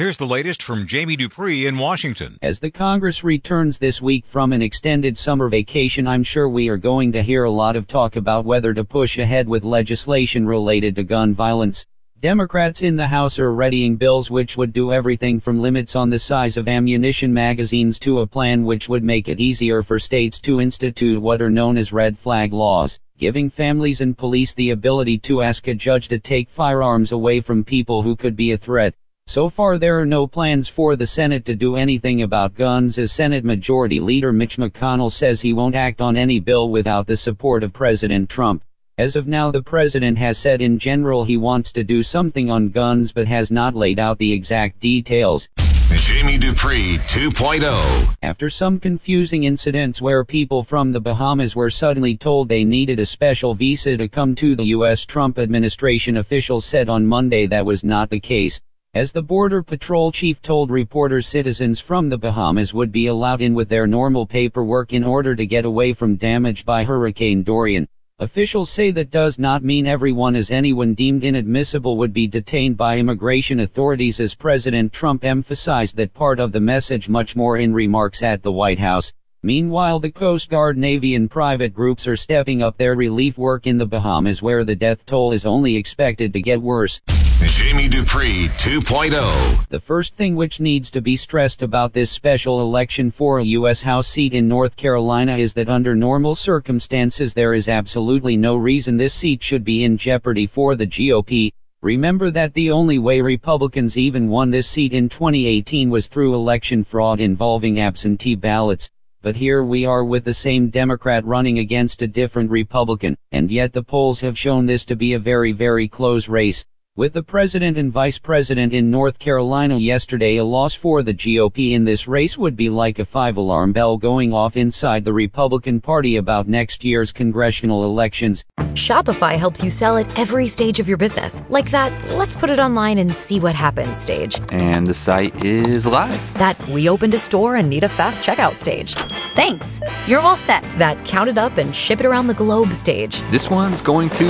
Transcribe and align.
Here's 0.00 0.16
the 0.16 0.24
latest 0.24 0.62
from 0.62 0.86
Jamie 0.86 1.16
Dupree 1.16 1.66
in 1.66 1.76
Washington. 1.76 2.38
As 2.40 2.58
the 2.58 2.70
Congress 2.70 3.22
returns 3.22 3.78
this 3.78 4.00
week 4.00 4.24
from 4.24 4.54
an 4.54 4.62
extended 4.62 5.18
summer 5.18 5.50
vacation, 5.50 6.06
I'm 6.06 6.22
sure 6.22 6.48
we 6.48 6.70
are 6.70 6.78
going 6.78 7.12
to 7.12 7.22
hear 7.22 7.44
a 7.44 7.50
lot 7.50 7.76
of 7.76 7.86
talk 7.86 8.16
about 8.16 8.46
whether 8.46 8.72
to 8.72 8.82
push 8.82 9.18
ahead 9.18 9.46
with 9.46 9.62
legislation 9.62 10.46
related 10.46 10.96
to 10.96 11.04
gun 11.04 11.34
violence. 11.34 11.84
Democrats 12.18 12.80
in 12.80 12.96
the 12.96 13.06
House 13.08 13.38
are 13.38 13.52
readying 13.52 13.96
bills 13.96 14.30
which 14.30 14.56
would 14.56 14.72
do 14.72 14.90
everything 14.90 15.38
from 15.38 15.60
limits 15.60 15.94
on 15.94 16.08
the 16.08 16.18
size 16.18 16.56
of 16.56 16.66
ammunition 16.66 17.34
magazines 17.34 17.98
to 17.98 18.20
a 18.20 18.26
plan 18.26 18.64
which 18.64 18.88
would 18.88 19.04
make 19.04 19.28
it 19.28 19.38
easier 19.38 19.82
for 19.82 19.98
states 19.98 20.40
to 20.40 20.62
institute 20.62 21.20
what 21.20 21.42
are 21.42 21.50
known 21.50 21.76
as 21.76 21.92
red 21.92 22.16
flag 22.16 22.54
laws, 22.54 22.98
giving 23.18 23.50
families 23.50 24.00
and 24.00 24.16
police 24.16 24.54
the 24.54 24.70
ability 24.70 25.18
to 25.18 25.42
ask 25.42 25.68
a 25.68 25.74
judge 25.74 26.08
to 26.08 26.18
take 26.18 26.48
firearms 26.48 27.12
away 27.12 27.42
from 27.42 27.64
people 27.64 28.00
who 28.00 28.16
could 28.16 28.34
be 28.34 28.52
a 28.52 28.56
threat. 28.56 28.94
So 29.30 29.48
far 29.48 29.78
there 29.78 30.00
are 30.00 30.06
no 30.06 30.26
plans 30.26 30.66
for 30.68 30.96
the 30.96 31.06
Senate 31.06 31.44
to 31.44 31.54
do 31.54 31.76
anything 31.76 32.22
about 32.22 32.56
guns 32.56 32.98
as 32.98 33.12
Senate 33.12 33.44
Majority 33.44 34.00
Leader 34.00 34.32
Mitch 34.32 34.56
McConnell 34.56 35.12
says 35.12 35.40
he 35.40 35.52
won't 35.52 35.76
act 35.76 36.00
on 36.00 36.16
any 36.16 36.40
bill 36.40 36.68
without 36.68 37.06
the 37.06 37.16
support 37.16 37.62
of 37.62 37.72
President 37.72 38.28
Trump. 38.28 38.64
As 38.98 39.14
of 39.14 39.28
now 39.28 39.52
the 39.52 39.62
president 39.62 40.18
has 40.18 40.36
said 40.36 40.60
in 40.60 40.80
general 40.80 41.22
he 41.22 41.36
wants 41.36 41.74
to 41.74 41.84
do 41.84 42.02
something 42.02 42.50
on 42.50 42.70
guns 42.70 43.12
but 43.12 43.28
has 43.28 43.52
not 43.52 43.76
laid 43.76 44.00
out 44.00 44.18
the 44.18 44.32
exact 44.32 44.80
details. 44.80 45.48
Jamie 45.94 46.36
Dupree 46.36 46.98
2.0. 46.98 48.16
After 48.22 48.50
some 48.50 48.80
confusing 48.80 49.44
incidents 49.44 50.02
where 50.02 50.24
people 50.24 50.64
from 50.64 50.90
the 50.90 51.00
Bahamas 51.00 51.54
were 51.54 51.70
suddenly 51.70 52.16
told 52.16 52.48
they 52.48 52.64
needed 52.64 52.98
a 52.98 53.06
special 53.06 53.54
visa 53.54 53.96
to 53.96 54.08
come 54.08 54.34
to 54.34 54.56
the 54.56 54.64
U.S., 54.76 55.06
Trump 55.06 55.38
administration 55.38 56.16
officials 56.16 56.64
said 56.64 56.88
on 56.88 57.06
Monday 57.06 57.46
that 57.46 57.64
was 57.64 57.84
not 57.84 58.10
the 58.10 58.18
case. 58.18 58.60
As 58.92 59.12
the 59.12 59.22
Border 59.22 59.62
Patrol 59.62 60.10
chief 60.10 60.42
told 60.42 60.68
reporters 60.68 61.28
citizens 61.28 61.78
from 61.78 62.08
the 62.08 62.18
Bahamas 62.18 62.74
would 62.74 62.90
be 62.90 63.06
allowed 63.06 63.40
in 63.40 63.54
with 63.54 63.68
their 63.68 63.86
normal 63.86 64.26
paperwork 64.26 64.92
in 64.92 65.04
order 65.04 65.36
to 65.36 65.46
get 65.46 65.64
away 65.64 65.92
from 65.92 66.16
damage 66.16 66.64
by 66.64 66.82
Hurricane 66.82 67.44
Dorian. 67.44 67.86
Officials 68.18 68.68
say 68.68 68.90
that 68.90 69.12
does 69.12 69.38
not 69.38 69.62
mean 69.62 69.86
everyone 69.86 70.34
as 70.34 70.50
anyone 70.50 70.94
deemed 70.94 71.22
inadmissible 71.22 71.98
would 71.98 72.12
be 72.12 72.26
detained 72.26 72.76
by 72.76 72.98
immigration 72.98 73.60
authorities 73.60 74.18
as 74.18 74.34
President 74.34 74.92
Trump 74.92 75.24
emphasized 75.24 75.94
that 75.94 76.12
part 76.12 76.40
of 76.40 76.50
the 76.50 76.58
message 76.58 77.08
much 77.08 77.36
more 77.36 77.56
in 77.56 77.72
remarks 77.72 78.24
at 78.24 78.42
the 78.42 78.50
White 78.50 78.80
House. 78.80 79.12
Meanwhile, 79.42 80.00
the 80.00 80.10
Coast 80.10 80.50
Guard, 80.50 80.76
Navy, 80.76 81.14
and 81.14 81.30
private 81.30 81.72
groups 81.72 82.06
are 82.06 82.14
stepping 82.14 82.62
up 82.62 82.76
their 82.76 82.94
relief 82.94 83.38
work 83.38 83.66
in 83.66 83.78
the 83.78 83.86
Bahamas 83.86 84.42
where 84.42 84.64
the 84.64 84.76
death 84.76 85.06
toll 85.06 85.32
is 85.32 85.46
only 85.46 85.76
expected 85.76 86.34
to 86.34 86.42
get 86.42 86.60
worse. 86.60 87.00
Jamie 87.46 87.88
Dupree 87.88 88.48
2.0. 88.58 89.66
The 89.68 89.80
first 89.80 90.14
thing 90.14 90.36
which 90.36 90.60
needs 90.60 90.90
to 90.90 91.00
be 91.00 91.16
stressed 91.16 91.62
about 91.62 91.94
this 91.94 92.10
special 92.10 92.60
election 92.60 93.10
for 93.10 93.38
a 93.38 93.44
U.S. 93.44 93.82
House 93.82 94.08
seat 94.08 94.34
in 94.34 94.46
North 94.46 94.76
Carolina 94.76 95.38
is 95.38 95.54
that 95.54 95.70
under 95.70 95.96
normal 95.96 96.34
circumstances 96.34 97.32
there 97.32 97.54
is 97.54 97.66
absolutely 97.66 98.36
no 98.36 98.56
reason 98.56 98.98
this 98.98 99.14
seat 99.14 99.42
should 99.42 99.64
be 99.64 99.84
in 99.84 99.96
jeopardy 99.96 100.44
for 100.44 100.76
the 100.76 100.86
GOP. 100.86 101.52
Remember 101.80 102.30
that 102.30 102.52
the 102.52 102.72
only 102.72 102.98
way 102.98 103.22
Republicans 103.22 103.96
even 103.96 104.28
won 104.28 104.50
this 104.50 104.68
seat 104.68 104.92
in 104.92 105.08
2018 105.08 105.88
was 105.88 106.08
through 106.08 106.34
election 106.34 106.84
fraud 106.84 107.20
involving 107.20 107.80
absentee 107.80 108.34
ballots. 108.34 108.90
But 109.22 109.36
here 109.36 109.62
we 109.62 109.84
are 109.84 110.02
with 110.02 110.24
the 110.24 110.32
same 110.32 110.70
Democrat 110.70 111.26
running 111.26 111.58
against 111.58 112.00
a 112.00 112.06
different 112.06 112.50
Republican, 112.50 113.18
and 113.30 113.50
yet 113.50 113.74
the 113.74 113.82
polls 113.82 114.22
have 114.22 114.38
shown 114.38 114.64
this 114.64 114.86
to 114.86 114.96
be 114.96 115.12
a 115.12 115.18
very 115.18 115.52
very 115.52 115.88
close 115.88 116.26
race. 116.26 116.64
With 116.96 117.12
the 117.12 117.22
president 117.22 117.78
and 117.78 117.92
vice 117.92 118.18
president 118.18 118.72
in 118.72 118.90
North 118.90 119.20
Carolina 119.20 119.78
yesterday, 119.78 120.38
a 120.38 120.44
loss 120.44 120.74
for 120.74 121.04
the 121.04 121.14
GOP 121.14 121.70
in 121.70 121.84
this 121.84 122.08
race 122.08 122.36
would 122.36 122.56
be 122.56 122.68
like 122.68 122.98
a 122.98 123.04
five 123.04 123.36
alarm 123.36 123.72
bell 123.72 123.96
going 123.96 124.32
off 124.32 124.56
inside 124.56 125.04
the 125.04 125.12
Republican 125.12 125.80
Party 125.80 126.16
about 126.16 126.48
next 126.48 126.84
year's 126.84 127.12
congressional 127.12 127.84
elections. 127.84 128.44
Shopify 128.74 129.38
helps 129.38 129.62
you 129.62 129.70
sell 129.70 129.98
at 129.98 130.18
every 130.18 130.48
stage 130.48 130.80
of 130.80 130.88
your 130.88 130.96
business. 130.96 131.44
Like 131.48 131.70
that, 131.70 131.92
let's 132.16 132.34
put 132.34 132.50
it 132.50 132.58
online 132.58 132.98
and 132.98 133.14
see 133.14 133.38
what 133.38 133.54
happens 133.54 134.00
stage. 134.00 134.40
And 134.50 134.84
the 134.84 134.92
site 134.92 135.44
is 135.44 135.86
live. 135.86 136.34
That 136.34 136.60
we 136.66 136.88
opened 136.88 137.14
a 137.14 137.20
store 137.20 137.54
and 137.54 137.70
need 137.70 137.84
a 137.84 137.88
fast 137.88 138.18
checkout 138.18 138.58
stage. 138.58 138.94
Thanks. 139.36 139.80
You're 140.08 140.18
all 140.18 140.36
set. 140.36 140.68
That 140.70 141.04
count 141.04 141.30
it 141.30 141.38
up 141.38 141.56
and 141.56 141.72
ship 141.72 142.00
it 142.00 142.06
around 142.06 142.26
the 142.26 142.34
globe 142.34 142.72
stage. 142.72 143.20
This 143.30 143.48
one's 143.48 143.80
going 143.80 144.10
to 144.10 144.24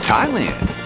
Thailand. 0.00 0.85